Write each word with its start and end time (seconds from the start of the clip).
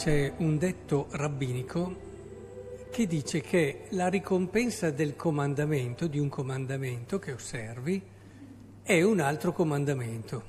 c'è 0.00 0.32
un 0.38 0.56
detto 0.56 1.08
rabbinico 1.10 1.94
che 2.90 3.06
dice 3.06 3.42
che 3.42 3.82
la 3.90 4.08
ricompensa 4.08 4.90
del 4.90 5.14
comandamento, 5.14 6.06
di 6.06 6.18
un 6.18 6.30
comandamento 6.30 7.18
che 7.18 7.32
osservi, 7.32 8.00
è 8.82 9.02
un 9.02 9.20
altro 9.20 9.52
comandamento. 9.52 10.42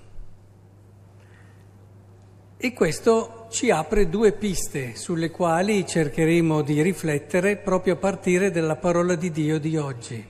E 2.56 2.72
questo 2.72 3.48
ci 3.50 3.70
apre 3.72 4.08
due 4.08 4.32
piste 4.32 4.96
sulle 4.96 5.30
quali 5.32 5.86
cercheremo 5.86 6.62
di 6.62 6.82
riflettere 6.82 7.58
proprio 7.58 7.96
a 7.96 7.98
partire 7.98 8.52
dalla 8.52 8.78
parola 8.78 9.16
di 9.16 9.32
Dio 9.32 9.60
di 9.60 9.76
oggi. 9.76 10.26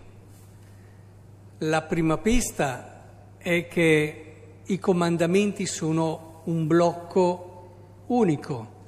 La 1.59 1.83
prima 1.83 2.17
pista 2.17 3.37
è 3.37 3.67
che 3.67 4.35
i 4.65 4.79
comandamenti 4.79 5.67
sono 5.67 6.41
un 6.45 6.65
blocco 6.65 8.05
unico, 8.07 8.79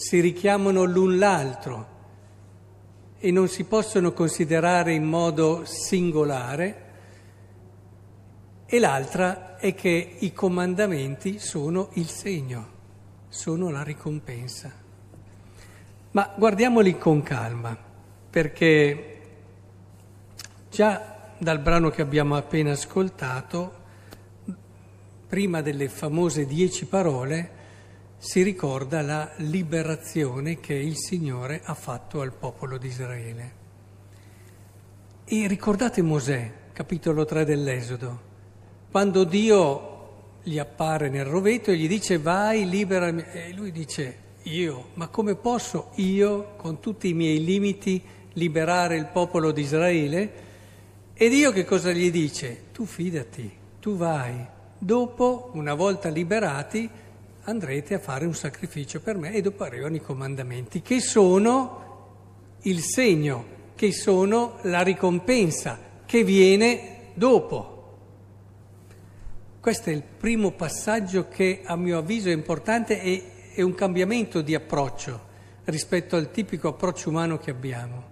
si 0.00 0.18
richiamano 0.20 0.84
l'un 0.84 1.18
l'altro 1.18 1.88
e 3.18 3.30
non 3.30 3.48
si 3.48 3.64
possono 3.64 4.14
considerare 4.14 4.94
in 4.94 5.04
modo 5.04 5.66
singolare. 5.66 6.88
E 8.64 8.78
l'altra 8.78 9.58
è 9.58 9.74
che 9.74 10.16
i 10.20 10.32
comandamenti 10.32 11.38
sono 11.38 11.90
il 11.94 12.08
segno 12.08 12.78
sono 13.28 13.70
la 13.70 13.82
ricompensa. 13.82 14.72
Ma 16.12 16.34
guardiamoli 16.34 16.96
con 16.96 17.22
calma, 17.22 17.76
perché 18.30 19.20
già 20.70 21.34
dal 21.38 21.60
brano 21.60 21.90
che 21.90 22.00
abbiamo 22.00 22.36
appena 22.36 22.72
ascoltato, 22.72 23.78
prima 25.28 25.60
delle 25.60 25.90
famose 25.90 26.46
dieci 26.46 26.86
parole, 26.86 27.58
si 28.22 28.42
ricorda 28.42 29.00
la 29.00 29.32
liberazione 29.36 30.60
che 30.60 30.74
il 30.74 30.94
Signore 30.98 31.62
ha 31.64 31.72
fatto 31.72 32.20
al 32.20 32.34
popolo 32.34 32.76
di 32.76 32.86
Israele. 32.86 33.52
E 35.24 35.46
ricordate 35.48 36.02
Mosè, 36.02 36.52
capitolo 36.74 37.24
3 37.24 37.46
dell'Esodo, 37.46 38.20
quando 38.90 39.24
Dio 39.24 39.88
gli 40.42 40.58
appare 40.58 41.08
nel 41.08 41.24
rovetto 41.24 41.70
e 41.70 41.76
gli 41.76 41.88
dice 41.88 42.18
vai, 42.18 42.68
liberami. 42.68 43.24
E 43.32 43.54
lui 43.54 43.72
dice 43.72 44.18
io, 44.42 44.88
ma 44.94 45.08
come 45.08 45.34
posso 45.34 45.92
io, 45.94 46.56
con 46.58 46.78
tutti 46.78 47.08
i 47.08 47.14
miei 47.14 47.42
limiti, 47.42 48.02
liberare 48.34 48.96
il 48.96 49.06
popolo 49.06 49.50
di 49.50 49.62
Israele? 49.62 50.32
E 51.14 51.28
Dio 51.30 51.52
che 51.52 51.64
cosa 51.64 51.90
gli 51.90 52.10
dice? 52.10 52.64
Tu 52.72 52.84
fidati, 52.84 53.50
tu 53.80 53.96
vai. 53.96 54.46
Dopo, 54.76 55.52
una 55.54 55.72
volta 55.72 56.10
liberati, 56.10 57.08
andrete 57.50 57.94
a 57.94 57.98
fare 57.98 58.24
un 58.24 58.34
sacrificio 58.34 59.00
per 59.00 59.16
me 59.16 59.32
e 59.32 59.42
dopo 59.42 59.64
arrivano 59.64 59.96
i 59.96 60.00
comandamenti, 60.00 60.82
che 60.82 61.00
sono 61.00 61.88
il 62.62 62.80
segno, 62.80 63.58
che 63.74 63.92
sono 63.92 64.58
la 64.62 64.82
ricompensa, 64.82 65.78
che 66.06 66.24
viene 66.24 67.10
dopo. 67.14 67.78
Questo 69.60 69.90
è 69.90 69.92
il 69.92 70.02
primo 70.02 70.52
passaggio 70.52 71.28
che 71.28 71.62
a 71.64 71.76
mio 71.76 71.98
avviso 71.98 72.28
è 72.28 72.32
importante 72.32 73.00
e 73.02 73.52
è 73.54 73.62
un 73.62 73.74
cambiamento 73.74 74.40
di 74.40 74.54
approccio 74.54 75.28
rispetto 75.64 76.16
al 76.16 76.30
tipico 76.30 76.68
approccio 76.68 77.10
umano 77.10 77.38
che 77.38 77.50
abbiamo. 77.50 78.08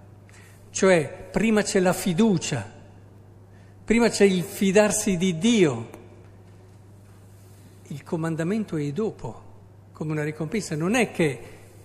Cioè, 0.70 1.28
prima 1.30 1.62
c'è 1.62 1.80
la 1.80 1.92
fiducia, 1.92 2.70
prima 3.84 4.08
c'è 4.10 4.24
il 4.24 4.42
fidarsi 4.42 5.16
di 5.16 5.38
Dio. 5.38 5.96
Il 7.88 8.02
comandamento 8.04 8.76
è 8.76 8.90
dopo, 8.92 9.42
come 9.92 10.12
una 10.12 10.24
ricompensa. 10.24 10.76
Non 10.76 10.94
è 10.94 11.10
che 11.10 11.40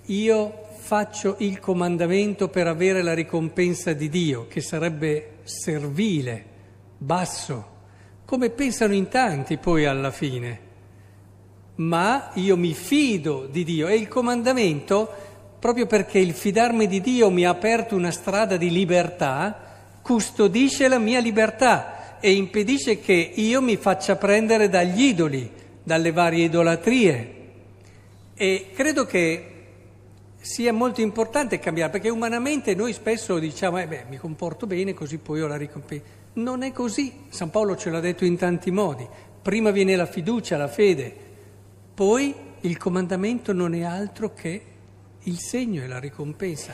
io 0.06 0.66
faccio 0.78 1.36
il 1.40 1.60
comandamento 1.60 2.50
per 2.50 2.68
avere 2.68 3.02
la 3.02 3.14
ricompensa 3.14 3.94
di 3.94 4.10
Dio, 4.10 4.48
che 4.48 4.62
sarebbe 4.62 5.38
servile, 5.44 6.46
basso 6.98 7.72
come 8.26 8.50
pensano 8.50 8.94
in 8.94 9.10
tanti 9.10 9.58
poi 9.58 9.86
alla 9.86 10.10
fine. 10.10 10.72
Ma 11.76 12.32
io 12.34 12.58
mi 12.58 12.74
fido 12.74 13.46
di 13.46 13.64
Dio 13.64 13.88
e 13.88 13.96
il 13.96 14.08
comandamento, 14.08 15.08
proprio 15.60 15.86
perché 15.86 16.20
il 16.20 16.34
fidarmi 16.34 16.88
di 16.88 17.00
Dio 17.00 17.30
mi 17.30 17.46
ha 17.46 17.50
aperto 17.50 17.96
una 17.96 18.12
strada 18.12 18.58
di 18.58 18.72
libertà, 18.72 19.56
custodisce 20.02 20.88
la 20.88 21.00
mia 21.00 21.20
libertà 21.20 22.20
e 22.20 22.32
impedisce 22.34 23.00
che 23.00 23.14
io 23.14 23.62
mi 23.62 23.76
faccia 23.76 24.16
prendere 24.16 24.68
dagli 24.70 25.04
idoli, 25.04 25.52
dalle 25.84 26.12
varie 26.12 26.46
idolatrie. 26.46 27.42
E 28.34 28.72
credo 28.74 29.06
che 29.06 29.50
sia 30.40 30.74
molto 30.74 31.02
importante 31.02 31.60
cambiare, 31.60 31.92
perché 31.92 32.10
umanamente 32.10 32.76
noi 32.76 32.94
spesso 32.94 33.40
diciamo, 33.40 33.80
eh 33.80 33.88
beh, 33.88 34.06
mi 34.10 34.18
comporto 34.18 34.68
bene, 34.68 34.94
così 34.94 35.18
poi 35.18 35.42
ho 35.42 35.48
la 35.48 35.56
ricompensa. 35.56 36.06
Non 36.34 36.64
è 36.64 36.72
così, 36.72 37.26
San 37.30 37.50
Paolo 37.50 37.78
ce 37.78 37.90
l'ha 37.90 38.00
detto 38.00 38.26
in 38.26 38.38
tanti 38.38 38.72
modi. 38.72 39.08
Prima 39.42 39.72
viene 39.72 39.96
la 39.96 40.06
fiducia, 40.06 40.58
la 40.58 40.68
fede, 40.68 41.16
poi 41.94 42.34
il 42.62 42.78
comandamento 42.78 43.54
non 43.54 43.74
è 43.74 43.84
altro 43.84 44.34
che 44.34 44.62
il 45.24 45.40
segno 45.40 45.84
e 45.84 45.88
la 45.88 46.00
ricompensa. 46.00 46.74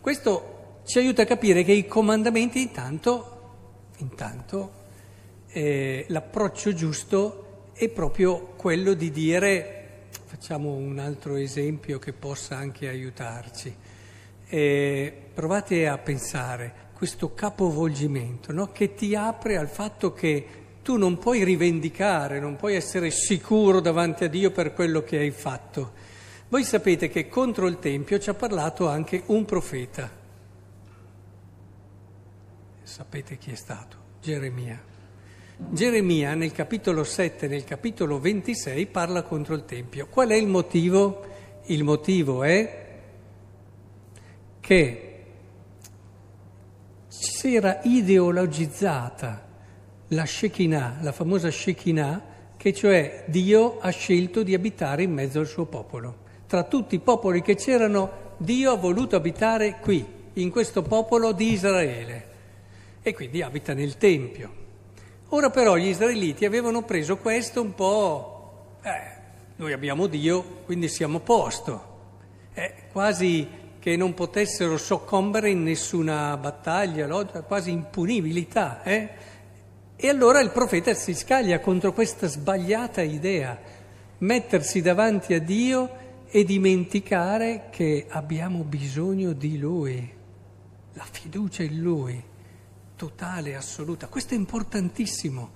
Questo 0.00 0.82
ci 0.84 0.98
aiuta 0.98 1.22
a 1.22 1.26
capire 1.26 1.62
che 1.62 1.72
i 1.72 1.86
comandamenti 1.86 2.60
intanto, 2.60 3.38
intanto 3.98 4.72
eh, 5.48 6.04
l'approccio 6.08 6.72
giusto 6.72 7.49
è 7.80 7.88
proprio 7.88 8.52
quello 8.56 8.92
di 8.92 9.10
dire, 9.10 10.08
facciamo 10.26 10.74
un 10.74 10.98
altro 10.98 11.36
esempio 11.36 11.98
che 11.98 12.12
possa 12.12 12.54
anche 12.54 12.88
aiutarci, 12.88 13.74
eh, 14.48 15.14
provate 15.32 15.88
a 15.88 15.96
pensare, 15.96 16.88
questo 16.92 17.32
capovolgimento 17.32 18.52
no? 18.52 18.70
che 18.70 18.92
ti 18.92 19.14
apre 19.14 19.56
al 19.56 19.70
fatto 19.70 20.12
che 20.12 20.46
tu 20.82 20.98
non 20.98 21.16
puoi 21.16 21.42
rivendicare, 21.42 22.38
non 22.38 22.56
puoi 22.56 22.74
essere 22.74 23.10
sicuro 23.10 23.80
davanti 23.80 24.24
a 24.24 24.28
Dio 24.28 24.50
per 24.50 24.74
quello 24.74 25.02
che 25.02 25.16
hai 25.16 25.30
fatto. 25.30 25.92
Voi 26.50 26.64
sapete 26.64 27.08
che 27.08 27.28
contro 27.28 27.66
il 27.66 27.78
Tempio 27.78 28.18
ci 28.18 28.28
ha 28.28 28.34
parlato 28.34 28.88
anche 28.88 29.22
un 29.26 29.46
profeta. 29.46 30.10
Sapete 32.82 33.38
chi 33.38 33.52
è 33.52 33.56
stato? 33.56 33.96
Geremia. 34.20 34.89
Geremia 35.68 36.34
nel 36.34 36.50
capitolo 36.50 37.04
7 37.04 37.46
nel 37.46 37.62
capitolo 37.62 38.18
26 38.18 38.86
parla 38.86 39.22
contro 39.22 39.54
il 39.54 39.64
Tempio. 39.64 40.08
Qual 40.08 40.28
è 40.30 40.34
il 40.34 40.48
motivo? 40.48 41.24
Il 41.66 41.84
motivo 41.84 42.42
è 42.42 42.88
che 44.58 45.24
si 47.06 47.54
era 47.54 47.80
ideologizzata 47.84 49.46
la 50.08 50.24
Shekinah, 50.24 50.98
la 51.02 51.12
famosa 51.12 51.50
Shekinah, 51.50 52.22
che 52.56 52.74
cioè 52.74 53.24
Dio 53.28 53.78
ha 53.78 53.90
scelto 53.90 54.42
di 54.42 54.54
abitare 54.54 55.04
in 55.04 55.12
mezzo 55.12 55.38
al 55.38 55.46
suo 55.46 55.66
popolo. 55.66 56.28
Tra 56.48 56.64
tutti 56.64 56.96
i 56.96 57.00
popoli 57.00 57.42
che 57.42 57.54
c'erano, 57.54 58.34
Dio 58.38 58.72
ha 58.72 58.76
voluto 58.76 59.14
abitare 59.14 59.78
qui, 59.80 60.04
in 60.32 60.50
questo 60.50 60.82
popolo 60.82 61.30
di 61.30 61.52
Israele, 61.52 62.28
e 63.02 63.14
quindi 63.14 63.40
abita 63.40 63.72
nel 63.72 63.96
Tempio. 63.96 64.60
Ora 65.32 65.48
però 65.48 65.76
gli 65.76 65.86
israeliti 65.86 66.44
avevano 66.44 66.82
preso 66.82 67.16
questo 67.16 67.60
un 67.62 67.72
po', 67.72 68.78
eh, 68.82 69.18
noi 69.56 69.72
abbiamo 69.72 70.08
Dio, 70.08 70.42
quindi 70.64 70.88
siamo 70.88 71.18
a 71.18 71.20
posto, 71.20 71.84
eh, 72.52 72.74
quasi 72.90 73.46
che 73.78 73.96
non 73.96 74.12
potessero 74.12 74.76
soccombere 74.76 75.48
in 75.50 75.62
nessuna 75.62 76.36
battaglia, 76.36 77.06
no? 77.06 77.24
quasi 77.46 77.70
impunibilità. 77.70 78.82
Eh? 78.82 79.08
E 79.94 80.08
allora 80.08 80.40
il 80.40 80.50
profeta 80.50 80.92
si 80.94 81.14
scaglia 81.14 81.60
contro 81.60 81.92
questa 81.92 82.26
sbagliata 82.26 83.00
idea, 83.00 83.56
mettersi 84.18 84.82
davanti 84.82 85.34
a 85.34 85.40
Dio 85.40 85.90
e 86.28 86.42
dimenticare 86.42 87.68
che 87.70 88.06
abbiamo 88.08 88.64
bisogno 88.64 89.32
di 89.32 89.58
Lui, 89.58 90.12
la 90.94 91.06
fiducia 91.08 91.62
in 91.62 91.80
Lui, 91.80 92.29
totale, 93.00 93.56
assoluta. 93.56 94.08
Questo 94.08 94.34
è 94.34 94.36
importantissimo, 94.36 95.52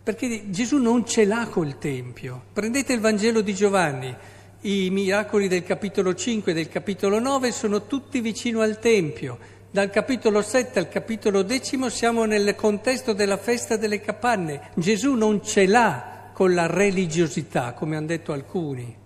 perché 0.00 0.48
Gesù 0.50 0.76
non 0.76 1.04
ce 1.04 1.24
l'ha 1.24 1.48
col 1.50 1.76
Tempio. 1.78 2.40
Prendete 2.52 2.92
il 2.92 3.00
Vangelo 3.00 3.40
di 3.40 3.52
Giovanni. 3.52 4.14
I 4.60 4.90
miracoli 4.90 5.48
del 5.48 5.64
capitolo 5.64 6.14
5 6.14 6.52
e 6.52 6.54
del 6.54 6.68
capitolo 6.68 7.18
9 7.18 7.50
sono 7.50 7.86
tutti 7.86 8.20
vicino 8.20 8.60
al 8.60 8.78
Tempio. 8.78 9.38
Dal 9.72 9.90
capitolo 9.90 10.40
7 10.40 10.78
al 10.78 10.88
capitolo 10.88 11.42
10 11.42 11.90
siamo 11.90 12.26
nel 12.26 12.54
contesto 12.54 13.12
della 13.12 13.38
festa 13.38 13.76
delle 13.76 14.00
capanne. 14.00 14.70
Gesù 14.76 15.14
non 15.14 15.44
ce 15.44 15.66
l'ha 15.66 16.30
con 16.32 16.54
la 16.54 16.66
religiosità, 16.66 17.72
come 17.72 17.96
hanno 17.96 18.06
detto 18.06 18.32
alcuni. 18.32 18.96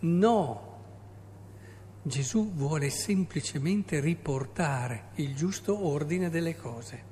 No. 0.00 0.66
Gesù 2.02 2.52
vuole 2.52 2.90
semplicemente 2.90 4.00
riportare 4.00 5.12
il 5.14 5.34
giusto 5.34 5.86
ordine 5.86 6.28
delle 6.28 6.54
cose. 6.54 7.07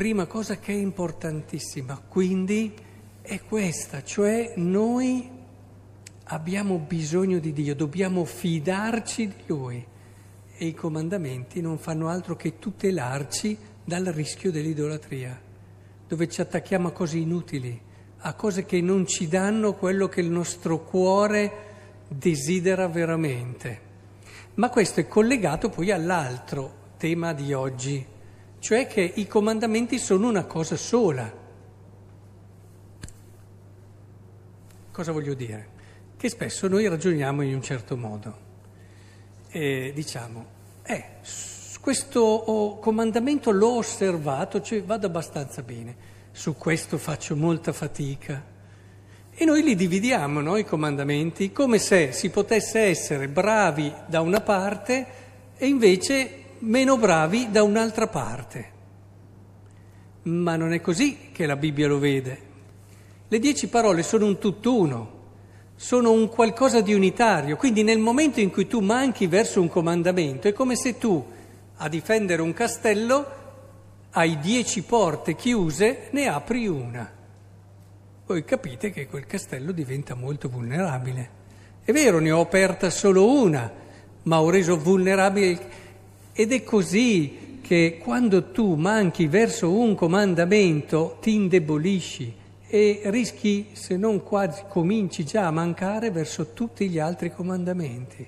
Prima 0.00 0.24
cosa 0.24 0.56
che 0.56 0.72
è 0.72 0.76
importantissima, 0.76 2.00
quindi, 2.08 2.74
è 3.20 3.38
questa, 3.42 4.02
cioè 4.02 4.54
noi 4.56 5.28
abbiamo 6.24 6.78
bisogno 6.78 7.38
di 7.38 7.52
Dio, 7.52 7.74
dobbiamo 7.74 8.24
fidarci 8.24 9.26
di 9.28 9.42
Lui 9.44 9.86
e 10.56 10.64
i 10.64 10.72
comandamenti 10.72 11.60
non 11.60 11.76
fanno 11.76 12.08
altro 12.08 12.34
che 12.34 12.58
tutelarci 12.58 13.58
dal 13.84 14.06
rischio 14.06 14.50
dell'idolatria, 14.50 15.38
dove 16.08 16.28
ci 16.30 16.40
attacchiamo 16.40 16.88
a 16.88 16.92
cose 16.92 17.18
inutili, 17.18 17.78
a 18.20 18.32
cose 18.32 18.64
che 18.64 18.80
non 18.80 19.06
ci 19.06 19.28
danno 19.28 19.74
quello 19.74 20.08
che 20.08 20.22
il 20.22 20.30
nostro 20.30 20.82
cuore 20.82 21.52
desidera 22.08 22.88
veramente. 22.88 23.80
Ma 24.54 24.70
questo 24.70 25.00
è 25.00 25.06
collegato 25.06 25.68
poi 25.68 25.90
all'altro 25.90 26.72
tema 26.96 27.34
di 27.34 27.52
oggi, 27.52 28.06
cioè 28.60 28.86
che 28.86 29.00
i 29.00 29.26
comandamenti 29.26 29.98
sono 29.98 30.28
una 30.28 30.44
cosa 30.44 30.76
sola. 30.76 31.38
Cosa 34.92 35.12
voglio 35.12 35.34
dire? 35.34 35.68
Che 36.16 36.28
spesso 36.28 36.68
noi 36.68 36.86
ragioniamo 36.86 37.42
in 37.42 37.54
un 37.54 37.62
certo 37.62 37.96
modo 37.96 38.48
e 39.50 39.92
diciamo, 39.94 40.46
eh, 40.84 41.04
questo 41.80 42.20
oh, 42.20 42.78
comandamento 42.78 43.50
l'ho 43.50 43.78
osservato, 43.78 44.60
cioè 44.60 44.82
vado 44.82 45.06
abbastanza 45.06 45.62
bene, 45.62 45.96
su 46.30 46.56
questo 46.56 46.98
faccio 46.98 47.34
molta 47.34 47.72
fatica. 47.72 48.44
E 49.32 49.44
noi 49.44 49.62
li 49.62 49.74
dividiamo, 49.74 50.40
no, 50.40 50.56
i 50.56 50.64
comandamenti, 50.64 51.50
come 51.50 51.78
se 51.78 52.12
si 52.12 52.28
potesse 52.28 52.80
essere 52.80 53.26
bravi 53.28 53.92
da 54.06 54.20
una 54.20 54.42
parte 54.42 55.06
e 55.56 55.66
invece 55.66 56.39
meno 56.60 56.96
bravi 56.96 57.50
da 57.50 57.62
un'altra 57.62 58.06
parte. 58.06 58.78
Ma 60.22 60.56
non 60.56 60.72
è 60.72 60.80
così 60.80 61.30
che 61.32 61.46
la 61.46 61.56
Bibbia 61.56 61.88
lo 61.88 61.98
vede. 61.98 62.48
Le 63.28 63.38
dieci 63.38 63.68
parole 63.68 64.02
sono 64.02 64.26
un 64.26 64.38
tutt'uno, 64.38 65.18
sono 65.76 66.12
un 66.12 66.28
qualcosa 66.28 66.80
di 66.80 66.92
unitario, 66.92 67.56
quindi 67.56 67.82
nel 67.82 67.98
momento 67.98 68.40
in 68.40 68.50
cui 68.50 68.66
tu 68.66 68.80
manchi 68.80 69.26
verso 69.26 69.60
un 69.60 69.68
comandamento 69.68 70.48
è 70.48 70.52
come 70.52 70.76
se 70.76 70.98
tu 70.98 71.24
a 71.76 71.88
difendere 71.88 72.42
un 72.42 72.52
castello 72.52 73.38
hai 74.10 74.38
dieci 74.38 74.82
porte 74.82 75.36
chiuse, 75.36 76.08
ne 76.10 76.26
apri 76.26 76.66
una. 76.66 77.10
Voi 78.26 78.44
capite 78.44 78.90
che 78.90 79.06
quel 79.06 79.26
castello 79.26 79.72
diventa 79.72 80.14
molto 80.14 80.48
vulnerabile. 80.48 81.38
È 81.82 81.92
vero, 81.92 82.18
ne 82.18 82.30
ho 82.30 82.40
aperta 82.40 82.90
solo 82.90 83.32
una, 83.32 83.72
ma 84.24 84.40
ho 84.40 84.50
reso 84.50 84.76
vulnerabile 84.76 85.58
ed 86.40 86.52
è 86.52 86.64
così 86.64 87.58
che 87.60 88.00
quando 88.02 88.50
tu 88.50 88.74
manchi 88.74 89.26
verso 89.26 89.70
un 89.70 89.94
comandamento 89.94 91.18
ti 91.20 91.34
indebolisci 91.34 92.34
e 92.66 93.02
rischi, 93.04 93.68
se 93.72 93.98
non 93.98 94.22
quasi, 94.22 94.62
cominci 94.66 95.22
già 95.22 95.46
a 95.46 95.50
mancare 95.50 96.10
verso 96.10 96.54
tutti 96.54 96.88
gli 96.88 96.98
altri 96.98 97.30
comandamenti. 97.30 98.26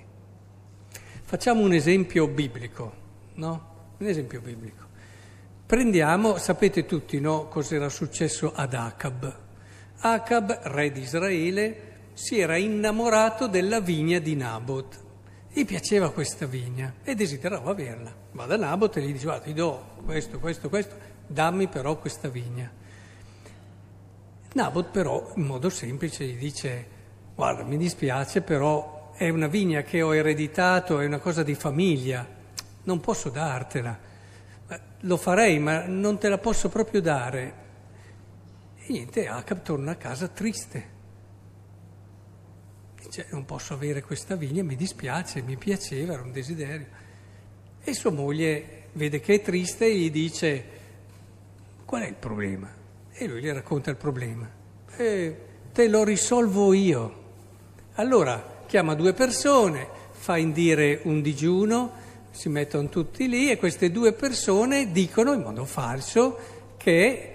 Facciamo 1.23 1.61
un 1.61 1.73
esempio 1.73 2.27
biblico, 2.27 2.93
no? 3.33 3.67
Un 3.97 4.05
esempio 4.05 4.41
biblico. 4.41 4.85
Prendiamo, 5.65 6.37
sapete 6.37 6.85
tutti, 6.85 7.19
no, 7.19 7.47
cos'era 7.47 7.89
successo 7.89 8.53
ad 8.53 8.75
Acab. 8.75 9.39
Acab, 10.01 10.59
re 10.65 10.91
di 10.91 11.01
Israele, 11.01 11.77
si 12.13 12.37
era 12.37 12.57
innamorato 12.57 13.47
della 13.47 13.79
vigna 13.79 14.19
di 14.19 14.35
Nabot. 14.35 15.02
Gli 15.55 15.65
piaceva 15.65 16.11
questa 16.11 16.47
vigna 16.47 16.95
e 17.03 17.13
desiderava 17.13 17.69
averla. 17.69 18.11
Va 18.31 18.47
da 18.47 18.57
Nabot 18.57 18.97
e 18.97 19.01
gli 19.01 19.11
dice, 19.11 19.25
guarda, 19.25 19.43
ti 19.43 19.53
do 19.53 19.97
questo, 20.03 20.39
questo, 20.39 20.67
questo, 20.67 20.95
dammi 21.27 21.67
però 21.67 21.95
questa 21.99 22.27
vigna. 22.27 22.71
Nabot 24.53 24.89
però 24.89 25.31
in 25.35 25.43
modo 25.43 25.69
semplice 25.69 26.25
gli 26.25 26.37
dice, 26.37 26.87
guarda, 27.35 27.61
mi 27.61 27.77
dispiace, 27.77 28.41
però 28.41 29.11
è 29.15 29.29
una 29.29 29.45
vigna 29.45 29.83
che 29.83 30.01
ho 30.01 30.15
ereditato, 30.15 30.99
è 30.99 31.05
una 31.05 31.19
cosa 31.19 31.43
di 31.43 31.53
famiglia, 31.53 32.27
non 32.85 32.99
posso 32.99 33.29
dartela. 33.29 33.95
Lo 35.01 35.17
farei, 35.17 35.59
ma 35.59 35.85
non 35.85 36.17
te 36.17 36.29
la 36.29 36.39
posso 36.39 36.67
proprio 36.67 36.99
dare. 36.99 37.53
E 38.77 38.85
niente, 38.91 39.27
Acab 39.27 39.61
torna 39.61 39.91
a 39.91 39.95
casa 39.97 40.27
triste 40.29 40.92
dice 43.13 43.27
non 43.29 43.45
posso 43.45 43.75
avere 43.75 44.01
questa 44.01 44.35
vigna, 44.35 44.63
mi 44.63 44.75
dispiace, 44.75 45.43
mi 45.43 45.55
piaceva, 45.55 46.13
era 46.13 46.23
un 46.23 46.31
desiderio. 46.31 46.87
E 47.83 47.93
sua 47.93 48.09
moglie 48.09 48.85
vede 48.93 49.19
che 49.19 49.35
è 49.35 49.41
triste 49.41 49.85
e 49.85 49.95
gli 49.95 50.09
dice 50.09 50.65
qual 51.85 52.01
è 52.01 52.07
il 52.07 52.15
problema? 52.15 52.73
E 53.11 53.27
lui 53.27 53.41
gli 53.41 53.49
racconta 53.49 53.91
il 53.91 53.97
problema. 53.97 54.49
E 54.97 55.37
te 55.71 55.87
lo 55.87 56.03
risolvo 56.03 56.73
io. 56.73 57.21
Allora 57.95 58.63
chiama 58.65 58.95
due 58.95 59.13
persone, 59.13 59.87
fa 60.11 60.37
indire 60.37 61.01
un 61.03 61.21
digiuno, 61.21 61.91
si 62.31 62.49
mettono 62.49 62.89
tutti 62.89 63.27
lì 63.27 63.51
e 63.51 63.57
queste 63.57 63.91
due 63.91 64.13
persone 64.13 64.91
dicono 64.91 65.33
in 65.33 65.41
modo 65.41 65.65
falso 65.65 66.39
che 66.77 67.29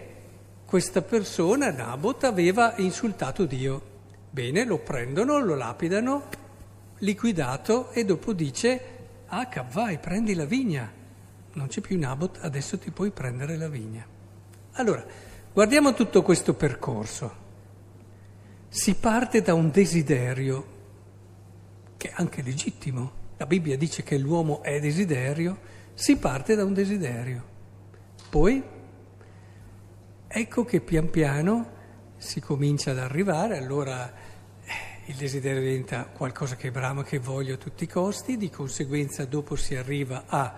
questa 0.64 1.02
persona, 1.02 1.70
Nabot, 1.70 2.25
aveva 2.25 2.75
insultato 2.78 3.44
Dio. 3.44 3.96
Bene, 4.30 4.64
lo 4.64 4.78
prendono, 4.78 5.38
lo 5.38 5.54
lapidano, 5.54 6.28
liquidato 6.98 7.90
e 7.92 8.04
dopo 8.04 8.32
dice, 8.32 8.80
ah, 9.26 9.48
vai, 9.70 9.98
prendi 9.98 10.34
la 10.34 10.44
vigna. 10.44 10.92
Non 11.54 11.66
c'è 11.69 11.80
più 11.80 11.98
Nabot, 11.98 12.38
adesso 12.42 12.78
ti 12.78 12.90
puoi 12.90 13.10
prendere 13.10 13.56
la 13.56 13.69
vigna. 13.69 14.06
Allora, 14.72 15.04
guardiamo 15.52 15.94
tutto 15.94 16.22
questo 16.22 16.54
percorso. 16.54 17.46
Si 18.69 18.94
parte 18.94 19.40
da 19.40 19.54
un 19.54 19.70
desiderio, 19.70 20.66
che 21.96 22.10
è 22.10 22.12
anche 22.16 22.42
legittimo. 22.42 23.12
La 23.38 23.46
Bibbia 23.46 23.76
dice 23.76 24.02
che 24.02 24.19
l'uomo 24.19 24.62
è 24.62 24.78
desiderio, 24.78 25.58
si 25.94 26.16
parte 26.16 26.54
da 26.54 26.64
un 26.64 26.75
desiderio. 26.75 27.44
Poi, 28.28 28.62
ecco 30.28 30.64
che 30.64 30.80
pian 30.80 31.08
piano 31.08 31.76
si 32.18 32.40
comincia 32.40 32.90
ad 32.90 32.98
arrivare, 32.98 33.56
allora 33.56 34.12
eh, 34.64 34.72
il 35.06 35.14
desiderio 35.14 35.60
diventa 35.60 36.04
qualcosa 36.04 36.56
che 36.56 36.70
brama, 36.70 37.04
che 37.04 37.18
voglio 37.18 37.54
a 37.54 37.58
tutti 37.58 37.84
i 37.84 37.88
costi, 37.88 38.36
di 38.36 38.50
conseguenza 38.50 39.24
dopo 39.24 39.56
si 39.56 39.76
arriva 39.76 40.25
a 40.26 40.54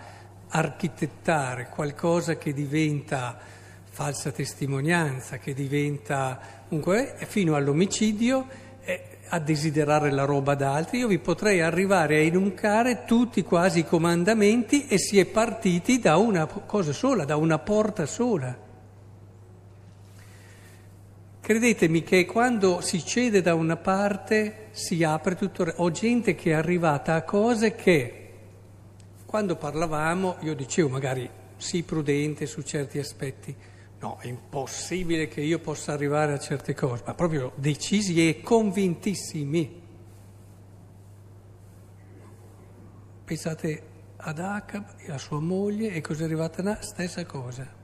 architettare 0.48 1.68
qualcosa 1.68 2.36
che 2.36 2.52
diventa 2.52 3.38
falsa 3.84 4.32
testimonianza, 4.32 5.38
che 5.38 5.52
diventa 5.52 6.40
comunque 6.66 7.14
fino 7.26 7.54
all'omicidio, 7.54 8.46
eh, 8.82 9.18
a 9.28 9.38
desiderare 9.38 10.10
la 10.10 10.24
roba 10.24 10.54
d'altri. 10.54 10.98
Io 10.98 11.06
vi 11.06 11.18
potrei 11.18 11.60
arrivare 11.60 12.16
a 12.16 12.20
enuncare 12.20 13.04
tutti 13.04 13.42
quasi 13.42 13.80
i 13.80 13.86
comandamenti 13.86 14.86
e 14.88 14.98
si 14.98 15.18
è 15.20 15.26
partiti 15.26 16.00
da 16.00 16.16
una 16.16 16.46
cosa 16.46 16.92
sola, 16.92 17.24
da 17.24 17.36
una 17.36 17.58
porta 17.58 18.06
sola. 18.06 18.68
Credetemi 21.40 22.02
che 22.02 22.26
quando 22.26 22.80
si 22.80 23.02
cede 23.04 23.40
da 23.40 23.54
una 23.54 23.76
parte 23.76 24.68
si 24.72 25.02
apre 25.02 25.34
tutto. 25.36 25.64
Ho 25.76 25.90
gente 25.90 26.34
che 26.34 26.50
è 26.50 26.54
arrivata 26.54 27.14
a 27.14 27.22
cose 27.22 27.74
che 27.74 28.28
quando 29.24 29.56
parlavamo 29.56 30.36
io 30.40 30.54
dicevo 30.54 30.88
magari 30.88 31.28
sii 31.56 31.82
prudente 31.82 32.46
su 32.46 32.62
certi 32.62 32.98
aspetti. 32.98 33.56
No, 34.00 34.18
è 34.18 34.26
impossibile 34.26 35.28
che 35.28 35.40
io 35.40 35.58
possa 35.58 35.92
arrivare 35.92 36.32
a 36.32 36.38
certe 36.38 36.74
cose, 36.74 37.02
ma 37.06 37.14
proprio 37.14 37.52
decisi 37.56 38.28
e 38.28 38.40
convintissimi. 38.42 39.82
Pensate 43.24 43.82
ad 44.16 44.38
Acab 44.38 44.94
e 44.98 45.08
alla 45.08 45.18
sua 45.18 45.40
moglie 45.40 45.92
e 45.92 46.00
cos'è 46.00 46.24
arrivata 46.24 46.62
là? 46.62 46.80
Stessa 46.80 47.24
cosa. 47.24 47.79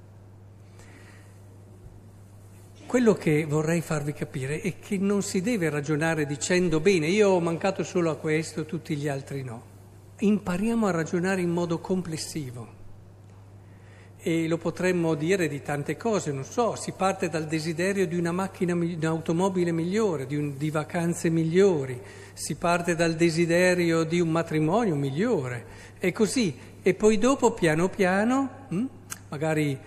Quello 2.97 3.13
che 3.13 3.45
vorrei 3.45 3.83
farvi 3.83 4.15
capire 4.15 4.63
è 4.63 4.79
che 4.79 4.97
non 4.97 5.21
si 5.21 5.43
deve 5.43 5.69
ragionare 5.69 6.25
dicendo 6.25 6.81
bene, 6.81 7.09
io 7.09 7.29
ho 7.29 7.41
mancato 7.41 7.85
solo 7.85 8.11
a 8.11 8.17
questo, 8.17 8.65
tutti 8.65 8.97
gli 8.97 9.07
altri 9.07 9.45
no. 9.45 9.63
Impariamo 10.21 10.87
a 10.87 10.93
ragionare 10.93 11.43
in 11.43 11.51
modo 11.51 11.79
complessivo. 11.79 12.67
E 14.17 14.49
lo 14.49 14.57
potremmo 14.57 15.15
dire 15.15 15.47
di 15.47 15.61
tante 15.61 15.99
cose, 15.99 16.33
non 16.33 16.45
so, 16.45 16.75
si 16.75 16.93
parte 16.93 17.29
dal 17.29 17.45
desiderio 17.45 18.07
di 18.07 18.17
una 18.17 18.33
macchina, 18.33 18.73
un'automobile 18.73 19.73
migliore, 19.73 20.25
di, 20.25 20.37
un, 20.37 20.57
di 20.57 20.71
vacanze 20.71 21.29
migliori, 21.29 22.01
si 22.33 22.55
parte 22.55 22.95
dal 22.95 23.15
desiderio 23.15 24.05
di 24.05 24.21
un 24.21 24.31
matrimonio 24.31 24.95
migliore, 24.95 25.67
e 25.99 26.13
così. 26.13 26.57
E 26.83 26.95
poi 26.95 27.19
dopo, 27.19 27.53
piano 27.53 27.91
piano, 27.91 28.49
hm, 28.69 28.87
magari 29.29 29.79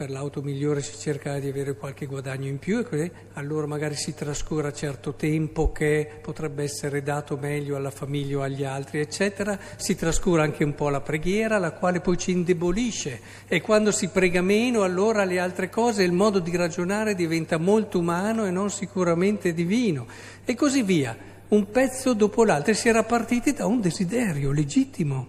per 0.00 0.08
l'auto 0.08 0.40
migliore 0.40 0.80
si 0.80 0.98
cerca 0.98 1.38
di 1.38 1.50
avere 1.50 1.76
qualche 1.76 2.06
guadagno 2.06 2.46
in 2.46 2.58
più 2.58 2.86
e 2.88 3.10
allora 3.34 3.66
magari 3.66 3.96
si 3.96 4.14
trascura 4.14 4.72
certo 4.72 5.12
tempo 5.12 5.72
che 5.72 6.10
potrebbe 6.22 6.62
essere 6.62 7.02
dato 7.02 7.36
meglio 7.36 7.76
alla 7.76 7.90
famiglia 7.90 8.38
o 8.38 8.40
agli 8.40 8.64
altri, 8.64 9.00
eccetera. 9.00 9.58
Si 9.76 9.96
trascura 9.96 10.42
anche 10.42 10.64
un 10.64 10.74
po' 10.74 10.88
la 10.88 11.02
preghiera, 11.02 11.58
la 11.58 11.72
quale 11.72 12.00
poi 12.00 12.16
ci 12.16 12.30
indebolisce 12.30 13.20
e 13.46 13.60
quando 13.60 13.92
si 13.92 14.08
prega 14.08 14.40
meno 14.40 14.84
allora 14.84 15.24
le 15.24 15.38
altre 15.38 15.68
cose, 15.68 16.02
il 16.02 16.12
modo 16.12 16.38
di 16.38 16.56
ragionare 16.56 17.14
diventa 17.14 17.58
molto 17.58 17.98
umano 17.98 18.46
e 18.46 18.50
non 18.50 18.70
sicuramente 18.70 19.52
divino 19.52 20.06
e 20.46 20.54
così 20.54 20.82
via. 20.82 21.14
un 21.48 21.70
pezzo 21.70 22.14
dopo 22.14 22.42
l'altro, 22.46 22.72
si 22.72 22.88
era 22.88 23.02
partiti 23.02 23.52
da 23.52 23.66
un 23.66 23.82
desiderio 23.82 24.50
legittimo. 24.50 25.28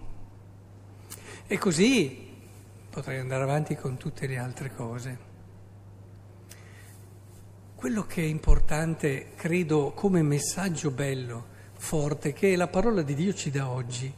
E 1.46 1.58
così 1.58 2.30
potrei 2.92 3.20
andare 3.20 3.44
avanti 3.44 3.76
con 3.76 3.96
tutte 3.96 4.28
le 4.28 4.38
altre 4.38 4.70
cose. 4.76 5.30
Quello 7.74 8.06
che 8.06 8.22
è 8.22 8.26
importante, 8.26 9.30
credo, 9.36 9.94
come 9.96 10.22
messaggio 10.22 10.92
bello, 10.92 11.46
forte, 11.78 12.34
che 12.34 12.54
la 12.58 12.68
parola 12.68 13.02
di 13.02 13.16
Dio 13.16 13.34
ci 13.34 13.50
dà 13.50 13.70
oggi, 13.70 14.14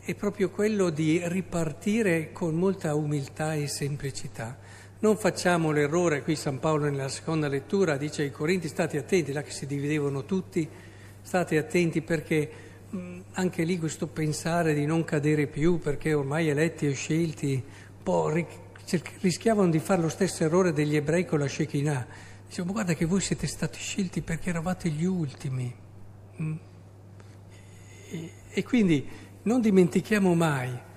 è 0.00 0.14
proprio 0.14 0.50
quello 0.50 0.90
di 0.90 1.22
ripartire 1.24 2.30
con 2.30 2.54
molta 2.54 2.94
umiltà 2.94 3.54
e 3.54 3.66
semplicità. 3.66 4.58
Non 4.98 5.16
facciamo 5.16 5.70
l'errore, 5.70 6.22
qui 6.22 6.36
San 6.36 6.58
Paolo 6.58 6.84
nella 6.84 7.08
seconda 7.08 7.48
lettura 7.48 7.96
dice 7.96 8.22
ai 8.22 8.30
Corinti 8.30 8.68
state 8.68 8.98
attenti, 8.98 9.32
là 9.32 9.42
che 9.42 9.50
si 9.50 9.64
dividevano 9.66 10.26
tutti, 10.26 10.68
state 11.22 11.56
attenti 11.56 12.02
perché 12.02 12.50
anche 13.32 13.62
lì 13.62 13.78
questo 13.78 14.08
pensare 14.08 14.74
di 14.74 14.84
non 14.84 15.04
cadere 15.04 15.46
più 15.46 15.78
perché 15.78 16.12
ormai 16.12 16.48
eletti 16.48 16.86
e 16.86 16.92
scelti, 16.92 17.64
po' 18.02 18.32
rischiavano 19.20 19.70
di 19.70 19.78
fare 19.78 20.02
lo 20.02 20.08
stesso 20.08 20.44
errore 20.44 20.72
degli 20.72 20.96
ebrei 20.96 21.24
con 21.24 21.38
la 21.38 21.48
Shekinah. 21.48 22.06
Diciamo 22.46 22.72
guarda 22.72 22.94
che 22.94 23.04
voi 23.04 23.20
siete 23.20 23.46
stati 23.46 23.78
scelti 23.78 24.22
perché 24.22 24.50
eravate 24.50 24.88
gli 24.88 25.04
ultimi. 25.04 25.74
Mm? 26.40 26.56
E 28.52 28.64
quindi 28.64 29.08
non 29.42 29.60
dimentichiamo 29.60 30.34
mai 30.34 30.88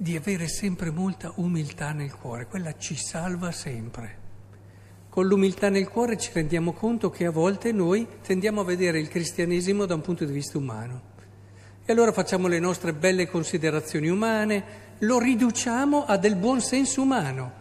di 0.00 0.16
avere 0.16 0.48
sempre 0.48 0.90
molta 0.90 1.32
umiltà 1.36 1.92
nel 1.92 2.14
cuore, 2.14 2.46
quella 2.46 2.76
ci 2.76 2.96
salva 2.96 3.50
sempre. 3.50 4.26
Con 5.08 5.26
l'umiltà 5.26 5.68
nel 5.68 5.88
cuore 5.88 6.16
ci 6.16 6.30
rendiamo 6.32 6.72
conto 6.72 7.10
che 7.10 7.26
a 7.26 7.30
volte 7.30 7.72
noi 7.72 8.06
tendiamo 8.22 8.60
a 8.60 8.64
vedere 8.64 9.00
il 9.00 9.08
cristianesimo 9.08 9.84
da 9.84 9.94
un 9.94 10.00
punto 10.00 10.24
di 10.24 10.32
vista 10.32 10.56
umano. 10.56 11.16
E 11.84 11.92
allora 11.92 12.12
facciamo 12.12 12.46
le 12.46 12.60
nostre 12.60 12.92
belle 12.92 13.26
considerazioni 13.26 14.08
umane, 14.08 14.86
lo 15.00 15.18
riduciamo 15.18 16.04
a 16.04 16.16
del 16.16 16.36
buon 16.36 16.60
senso 16.60 17.02
umano. 17.02 17.52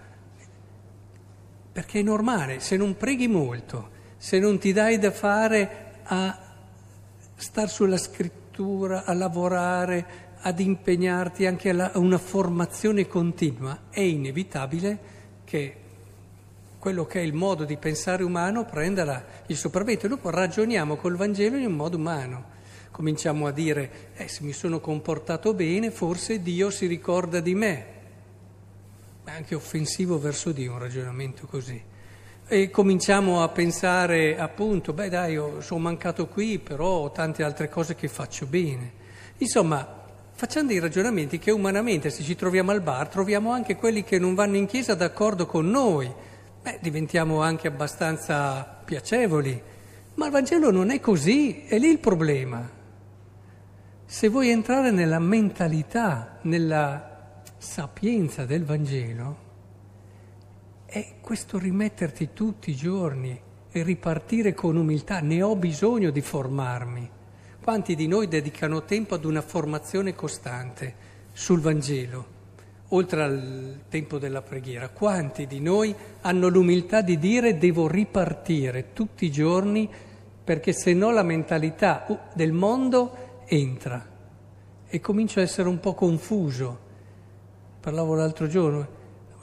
Perché 1.72 2.00
è 2.00 2.04
normale, 2.04 2.60
se 2.60 2.76
non 2.78 2.98
preghi 2.98 3.28
molto, 3.28 3.90
se 4.18 4.40
non 4.40 4.58
ti 4.58 4.74
dai 4.74 4.98
da 4.98 5.12
fare 5.12 5.92
a 6.04 6.40
star 7.36 7.70
sulla 7.70 7.98
scrittura, 7.98 9.04
a 9.06 9.14
lavorare, 9.14 10.26
ad 10.40 10.60
impegnarti 10.60 11.46
anche 11.46 11.70
a 11.70 11.92
una 11.96 12.18
formazione 12.18 13.08
continua, 13.08 13.82
è 13.90 14.02
inevitabile 14.02 15.00
che 15.44 15.76
quello 16.80 17.06
che 17.06 17.20
è 17.20 17.24
il 17.24 17.34
modo 17.34 17.64
di 17.64 17.78
pensare 17.78 18.24
umano 18.24 18.66
prenda 18.66 19.26
il 19.48 19.58
sopravvento. 19.58 20.08
Dopo 20.08 20.30
ragioniamo 20.30 20.96
col 20.96 21.16
Vangelo 21.16 21.58
in 21.58 21.66
un 21.66 21.74
modo 21.74 21.98
umano. 21.98 22.56
Cominciamo 22.98 23.46
a 23.46 23.52
dire, 23.52 24.10
eh, 24.16 24.28
se 24.28 24.44
mi 24.44 24.54
sono 24.54 24.80
comportato 24.80 25.54
bene, 25.54 25.92
forse 25.92 26.42
Dio 26.42 26.72
si 26.72 26.88
ricorda 26.88 27.40
di 27.40 27.54
me. 27.54 27.86
È 29.24 29.30
anche 29.30 29.54
offensivo 29.54 30.18
verso 30.18 30.52
Dio 30.52 30.72
un 30.72 30.80
ragionamento 30.80 31.46
così. 31.46 31.80
E 32.48 32.72
cominciamo 32.72 33.44
a 33.44 33.50
pensare 33.50 34.40
appunto, 34.40 34.94
beh 34.94 35.10
dai, 35.10 35.40
sono 35.60 35.80
mancato 35.80 36.26
qui, 36.26 36.58
però 36.58 36.88
ho 36.88 37.12
tante 37.12 37.44
altre 37.44 37.70
cose 37.70 37.94
che 37.94 38.08
faccio 38.08 38.48
bene. 38.48 38.94
Insomma, 39.38 39.88
facciamo 40.34 40.70
dei 40.70 40.80
ragionamenti 40.80 41.38
che 41.38 41.52
umanamente, 41.52 42.10
se 42.10 42.24
ci 42.24 42.36
troviamo 42.36 42.72
al 42.72 42.82
bar, 42.82 43.10
troviamo 43.10 43.52
anche 43.52 43.76
quelli 43.76 44.04
che 44.04 44.18
non 44.18 44.34
vanno 44.34 44.56
in 44.56 44.66
chiesa 44.66 44.96
d'accordo 44.96 45.46
con 45.46 45.70
noi. 45.70 46.12
Beh, 46.64 46.80
diventiamo 46.82 47.44
anche 47.44 47.68
abbastanza 47.68 48.82
piacevoli. 48.84 49.62
Ma 50.16 50.26
il 50.26 50.32
Vangelo 50.32 50.72
non 50.72 50.90
è 50.90 51.00
così, 51.00 51.66
è 51.68 51.78
lì 51.78 51.90
il 51.90 52.00
problema. 52.00 52.77
Se 54.10 54.30
vuoi 54.30 54.52
entrare 54.52 54.90
nella 54.90 55.20
mentalità, 55.20 56.38
nella 56.44 57.42
sapienza 57.58 58.46
del 58.46 58.64
Vangelo, 58.64 59.38
è 60.86 61.16
questo 61.20 61.60
rimetterti 61.60 62.30
tutti 62.32 62.70
i 62.70 62.76
giorni 62.76 63.38
e 63.70 63.84
ripartire 63.84 64.54
con 64.54 64.78
umiltà. 64.78 65.20
Ne 65.20 65.42
ho 65.42 65.58
bisogno 65.58 66.10
di 66.10 66.22
formarmi. 66.22 67.10
Quanti 67.62 67.96
di 67.96 68.08
noi 68.08 68.30
dedicano 68.30 68.86
tempo 68.86 69.16
ad 69.16 69.26
una 69.26 69.42
formazione 69.42 70.16
costante 70.16 70.96
sul 71.34 71.60
Vangelo, 71.60 72.26
oltre 72.88 73.22
al 73.22 73.80
tempo 73.90 74.20
della 74.20 74.42
preghiera? 74.42 74.88
Quanti 74.88 75.46
di 75.48 75.60
noi 75.60 75.94
hanno 76.22 76.48
l'umiltà 76.48 77.02
di 77.02 77.20
dire 77.20 77.58
devo 77.58 77.90
ripartire 77.90 78.94
tutti 78.94 79.26
i 79.26 79.32
giorni 79.32 79.90
perché 80.48 80.72
se 80.72 80.94
no 80.94 81.12
la 81.12 81.24
mentalità 81.24 82.06
uh, 82.08 82.18
del 82.34 82.54
mondo 82.54 83.27
entra 83.48 84.16
e 84.88 85.00
comincio 85.00 85.40
a 85.40 85.44
essere 85.44 85.68
un 85.68 85.80
po' 85.80 85.94
confuso. 85.94 86.86
Parlavo 87.80 88.16
l'altro 88.16 88.48
giorno, 88.48 88.88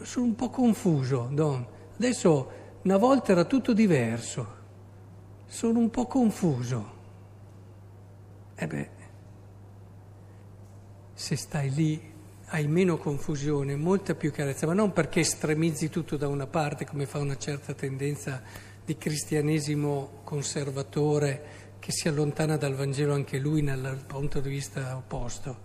sono 0.03 0.27
un 0.27 0.35
po' 0.35 0.51
confuso, 0.51 1.29
Don. 1.33 1.67
Adesso 1.97 2.51
una 2.83 2.97
volta 2.97 3.33
era 3.33 3.45
tutto 3.45 3.73
diverso. 3.73 4.63
Sono 5.47 5.79
un 5.79 5.91
po' 5.91 6.07
confuso. 6.07 6.93
E 8.55 8.67
beh, 8.67 8.91
se 11.15 11.37
stai 11.37 11.71
lì 11.71 12.13
hai 12.49 12.67
meno 12.67 12.99
confusione, 12.99 13.75
molta 13.77 14.15
più 14.15 14.31
chiarezza, 14.31 14.67
ma 14.67 14.75
non 14.75 14.93
perché 14.93 15.21
estremizzi 15.21 15.89
tutto 15.89 16.17
da 16.17 16.29
una 16.29 16.47
parte, 16.47 16.87
come 16.87 17.07
fa 17.07 17.19
una 17.19 17.37
certa 17.37 17.75
tendenza 17.75 18.43
di 18.85 18.97
cristianesimo 18.97 20.21
conservatore 20.25 21.64
che 21.85 21.93
si 21.93 22.09
allontana 22.09 22.57
dal 22.57 22.75
Vangelo 22.75 23.13
anche 23.13 23.37
lui 23.37 23.63
dal 23.63 24.05
punto 24.07 24.41
di 24.41 24.49
vista 24.49 24.97
opposto, 24.97 25.59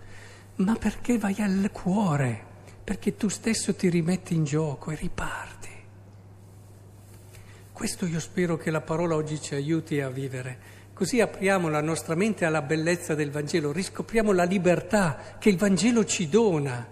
ma 0.56 0.76
perché 0.76 1.18
vai 1.18 1.38
al 1.40 1.70
cuore 1.72 2.44
perché 2.84 3.16
tu 3.16 3.30
stesso 3.30 3.74
ti 3.74 3.88
rimetti 3.88 4.34
in 4.34 4.44
gioco 4.44 4.92
e 4.92 4.96
riparti. 4.96 5.70
Questo 7.72 8.06
io 8.06 8.20
spero 8.20 8.58
che 8.58 8.70
la 8.70 8.82
parola 8.82 9.16
oggi 9.16 9.40
ci 9.40 9.56
aiuti 9.56 10.02
a 10.02 10.10
vivere. 10.10 10.60
Così 10.94 11.22
apriamo 11.22 11.70
la 11.70 11.82
nostra 11.82 12.16
mente 12.16 12.44
alla 12.44 12.64
bellezza 12.64 13.16
del 13.16 13.32
Vangelo, 13.32 13.72
riscopriamo 13.72 14.34
la 14.34 14.44
libertà 14.44 15.38
che 15.40 15.48
il 15.48 15.56
Vangelo 15.58 16.04
ci 16.04 16.28
dona 16.28 16.86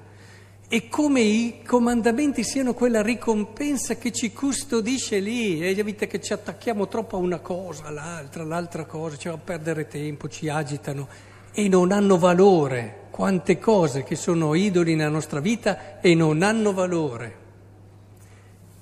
e 0.70 0.90
come 0.90 1.22
i 1.22 1.62
comandamenti 1.66 2.44
siano 2.44 2.74
quella 2.74 3.02
ricompensa 3.02 3.96
che 3.96 4.12
ci 4.12 4.34
custodisce 4.34 5.20
lì. 5.20 5.62
E 5.62 5.78
evita 5.78 6.08
che 6.08 6.20
ci 6.20 6.34
attacchiamo 6.34 6.88
troppo 6.88 7.16
a 7.16 7.20
una 7.20 7.40
cosa, 7.40 7.86
all'altra, 7.86 8.44
all'altra 8.44 8.86
cosa, 8.86 9.16
ci 9.16 9.30
va 9.30 9.36
a 9.36 9.40
perdere 9.40 9.88
tempo, 9.88 10.28
ci 10.28 10.50
agitano 10.50 11.08
e 11.54 11.68
non 11.70 11.92
hanno 11.92 12.18
valore 12.18 13.06
quante 13.10 13.58
cose 13.58 14.04
che 14.04 14.16
sono 14.16 14.54
idoli 14.54 14.96
nella 14.96 15.10
nostra 15.10 15.40
vita 15.40 16.00
e 16.02 16.14
non 16.14 16.44
hanno 16.44 16.74
valore. 16.74 17.46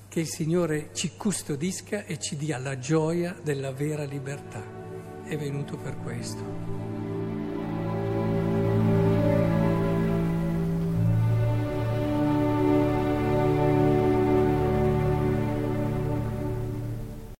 Che 0.09 0.19
il 0.19 0.27
Signore 0.27 0.89
ci 0.93 1.11
custodisca 1.15 2.05
e 2.05 2.17
ci 2.19 2.35
dia 2.35 2.57
la 2.57 2.79
gioia 2.79 3.35
della 3.41 3.71
vera 3.71 4.03
libertà. 4.03 4.61
È 5.23 5.37
venuto 5.37 5.77
per 5.77 5.97
questo. 6.03 6.84